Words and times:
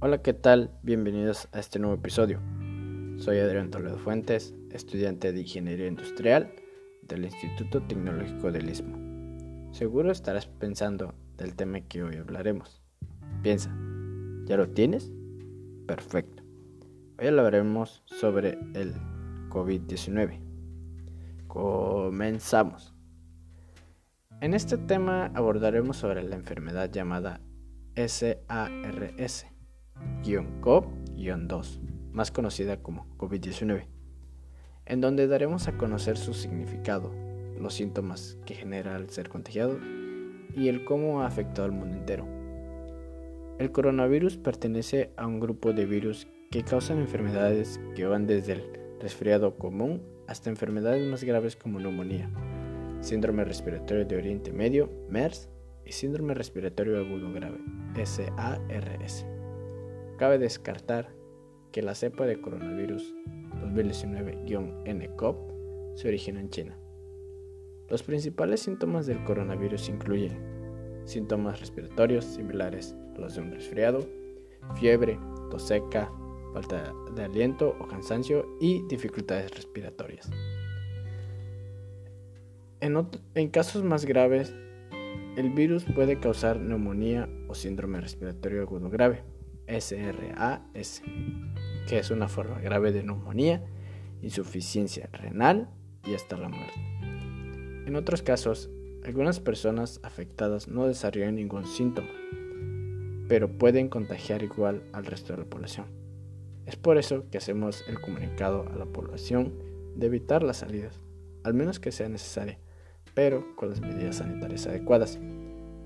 Hola, 0.00 0.22
¿qué 0.22 0.32
tal? 0.32 0.70
Bienvenidos 0.84 1.48
a 1.50 1.58
este 1.58 1.80
nuevo 1.80 1.96
episodio. 1.96 2.40
Soy 3.16 3.38
Adrián 3.38 3.72
Toledo 3.72 3.98
Fuentes, 3.98 4.54
estudiante 4.70 5.32
de 5.32 5.40
Ingeniería 5.40 5.88
Industrial 5.88 6.54
del 7.02 7.24
Instituto 7.24 7.82
Tecnológico 7.82 8.52
del 8.52 8.70
Istmo. 8.70 8.96
Seguro 9.72 10.12
estarás 10.12 10.46
pensando 10.46 11.16
del 11.36 11.56
tema 11.56 11.80
que 11.80 12.04
hoy 12.04 12.14
hablaremos. 12.14 12.80
Piensa, 13.42 13.76
¿ya 14.44 14.56
lo 14.56 14.68
tienes? 14.68 15.10
Perfecto. 15.88 16.44
Hoy 17.18 17.26
hablaremos 17.26 18.04
sobre 18.06 18.50
el 18.74 18.94
COVID-19. 19.48 20.38
Comenzamos. 21.48 22.94
En 24.40 24.54
este 24.54 24.78
tema 24.78 25.32
abordaremos 25.34 25.96
sobre 25.96 26.22
la 26.22 26.36
enfermedad 26.36 26.88
llamada 26.88 27.40
SARS 27.96 29.57
COV-2, 30.24 31.80
más 32.12 32.30
conocida 32.30 32.82
como 32.82 33.06
COVID-19, 33.16 33.86
en 34.86 35.00
donde 35.00 35.26
daremos 35.26 35.68
a 35.68 35.76
conocer 35.76 36.16
su 36.16 36.34
significado, 36.34 37.12
los 37.58 37.74
síntomas 37.74 38.38
que 38.44 38.54
genera 38.54 38.96
al 38.96 39.10
ser 39.10 39.28
contagiado 39.28 39.78
y 40.54 40.68
el 40.68 40.84
cómo 40.84 41.22
ha 41.22 41.26
afectado 41.26 41.64
al 41.64 41.72
mundo 41.72 41.96
entero. 41.96 42.26
El 43.58 43.72
coronavirus 43.72 44.36
pertenece 44.36 45.12
a 45.16 45.26
un 45.26 45.40
grupo 45.40 45.72
de 45.72 45.86
virus 45.86 46.28
que 46.50 46.62
causan 46.62 46.98
enfermedades 46.98 47.80
que 47.96 48.06
van 48.06 48.26
desde 48.26 48.52
el 48.52 48.62
resfriado 49.00 49.56
común 49.56 50.02
hasta 50.26 50.50
enfermedades 50.50 51.06
más 51.06 51.24
graves 51.24 51.56
como 51.56 51.80
neumonía, 51.80 52.30
síndrome 53.00 53.44
respiratorio 53.44 54.04
de 54.04 54.16
Oriente 54.16 54.52
Medio, 54.52 54.90
MERS, 55.08 55.48
y 55.84 55.92
síndrome 55.92 56.34
respiratorio 56.34 56.98
agudo 56.98 57.32
grave, 57.32 57.58
SARS. 58.04 59.24
Cabe 60.18 60.38
descartar 60.38 61.14
que 61.70 61.80
la 61.80 61.94
cepa 61.94 62.26
de 62.26 62.40
coronavirus 62.40 63.14
2019-nCoV 63.62 65.94
se 65.94 66.08
originó 66.08 66.40
en 66.40 66.50
China. 66.50 66.76
Los 67.88 68.02
principales 68.02 68.60
síntomas 68.60 69.06
del 69.06 69.22
coronavirus 69.22 69.88
incluyen 69.88 70.36
síntomas 71.04 71.60
respiratorios 71.60 72.24
similares 72.24 72.96
a 73.16 73.20
los 73.20 73.36
de 73.36 73.42
un 73.42 73.52
resfriado, 73.52 74.00
fiebre, 74.74 75.20
tos 75.52 75.68
seca, 75.68 76.10
falta 76.52 76.92
de 77.14 77.22
aliento 77.22 77.76
o 77.78 77.86
cansancio 77.86 78.44
y 78.60 78.84
dificultades 78.88 79.54
respiratorias. 79.54 80.28
En, 82.80 83.06
en, 83.34 83.48
casos 83.50 83.84
más 83.84 84.04
graves, 84.04 84.52
el 85.36 85.50
virus 85.50 85.84
puede 85.84 86.18
causar 86.18 86.58
neumonía 86.58 87.28
o 87.46 87.54
síndrome 87.54 88.00
respiratorio 88.00 88.62
agudo 88.62 88.90
grave, 88.90 89.22
SRAS, 89.68 91.02
que 91.88 91.98
es 91.98 92.10
una 92.10 92.28
forma 92.28 92.60
grave 92.60 92.92
de 92.92 93.02
neumonía, 93.02 93.64
insuficiencia 94.22 95.08
renal 95.12 95.68
y 96.04 96.14
hasta 96.14 96.36
la 96.36 96.48
muerte. 96.48 96.80
En 97.86 97.96
otros 97.96 98.22
casos, 98.22 98.70
algunas 99.04 99.40
personas 99.40 100.00
afectadas 100.02 100.68
no 100.68 100.86
desarrollan 100.86 101.36
ningún 101.36 101.66
síntoma, 101.66 102.08
pero 103.28 103.48
pueden 103.58 103.88
contagiar 103.88 104.42
igual 104.42 104.82
al 104.92 105.06
resto 105.06 105.32
de 105.32 105.40
la 105.40 105.44
población. 105.44 105.86
Es 106.66 106.76
por 106.76 106.98
eso 106.98 107.24
que 107.30 107.38
hacemos 107.38 107.84
el 107.88 108.00
comunicado 108.00 108.66
a 108.70 108.76
la 108.76 108.84
población 108.84 109.54
de 109.96 110.06
evitar 110.06 110.42
las 110.42 110.58
salidas, 110.58 111.00
al 111.44 111.54
menos 111.54 111.80
que 111.80 111.92
sea 111.92 112.08
necesaria, 112.08 112.58
pero 113.14 113.56
con 113.56 113.70
las 113.70 113.80
medidas 113.80 114.16
sanitarias 114.16 114.66
adecuadas, 114.66 115.18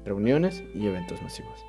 reuniones 0.05 0.65
y 0.75 0.87
eventos 0.87 1.23
masivos. 1.23 1.65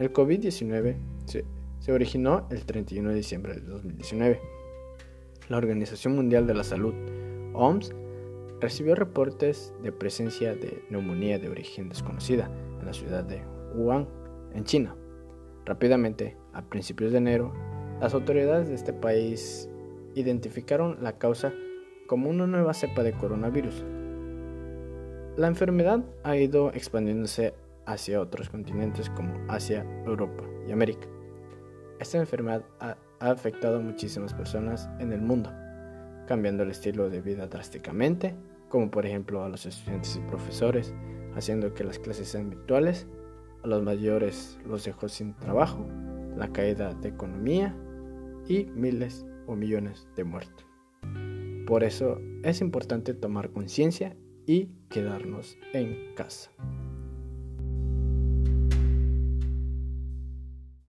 El 0.00 0.12
COVID-19 0.12 0.96
se, 1.26 1.92
originó 1.92 2.48
el 2.50 2.64
31 2.64 3.10
de 3.10 3.14
diciembre 3.14 3.54
de 3.54 3.60
2019. 3.60 4.40
La 5.48 5.56
Organización 5.56 6.16
Mundial 6.16 6.48
de 6.48 6.54
la 6.54 6.64
Salud, 6.64 6.94
OMS, 7.52 7.94
recibió 8.60 8.96
reportes 8.96 9.72
de 9.82 9.92
presencia 9.92 10.56
de 10.56 10.82
neumonía 10.90 11.38
de 11.38 11.48
origen 11.48 11.88
desconocida 11.88 12.50
en 12.80 12.86
la 12.86 12.92
ciudad 12.92 13.22
de 13.22 13.42
Wuhan, 13.76 14.08
en 14.52 14.64
China. 14.64 14.96
Rápidamente, 15.64 16.36
a 16.52 16.62
principios 16.62 17.12
de 17.12 17.18
enero, 17.18 17.52
las 18.00 18.14
autoridades 18.14 18.68
de 18.68 18.74
este 18.74 18.92
país 18.92 19.68
identificaron 20.16 21.04
la 21.04 21.18
causa 21.18 21.52
como 22.08 22.30
una 22.30 22.48
nueva 22.48 22.74
cepa 22.74 23.04
de 23.04 23.12
coronavirus. 23.12 23.84
La 25.36 25.46
enfermedad 25.46 26.04
ha 26.24 26.36
ido 26.36 26.72
expandiéndose 26.72 27.54
hacia 27.86 28.20
otros 28.20 28.50
continentes 28.50 29.10
como 29.10 29.34
Asia, 29.48 29.84
Europa 30.06 30.44
y 30.66 30.72
América. 30.72 31.06
Esta 32.00 32.18
enfermedad 32.18 32.64
ha, 32.80 32.96
afectado 33.20 33.78
a 33.78 33.80
muchísimas 33.80 34.34
personas 34.34 34.90
en 34.98 35.12
el 35.12 35.22
mundo, 35.22 35.50
cambiando 36.26 36.62
el 36.62 36.70
estilo 36.70 37.08
de 37.08 37.22
vida 37.22 37.46
drásticamente, 37.46 38.34
como 38.68 38.90
por 38.90 39.06
ejemplo 39.06 39.42
a 39.42 39.48
los 39.48 39.64
estudiantes 39.64 40.16
y 40.16 40.20
profesores, 40.28 40.94
haciendo 41.34 41.72
que 41.72 41.84
las 41.84 41.98
clases 41.98 42.28
sean 42.28 42.50
virtuales, 42.50 43.06
a 43.62 43.66
los 43.68 43.82
mayores 43.82 44.58
los 44.66 44.84
dejó 44.84 45.08
sin 45.08 45.34
trabajo, 45.34 45.86
la 46.36 46.52
caída 46.52 46.92
de 46.92 47.08
economía 47.08 47.74
y 48.46 48.66
miles 48.66 49.24
o 49.46 49.54
millones 49.54 50.06
de 50.16 50.24
muertos. 50.24 50.66
Por 51.66 51.82
eso 51.82 52.20
es 52.42 52.60
importante 52.60 53.14
tomar 53.14 53.50
conciencia 53.50 54.16
y 54.46 54.68
quedarnos 54.90 55.56
en 55.72 56.14
casa. 56.14 56.50